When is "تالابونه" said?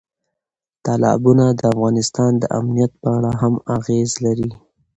0.85-1.45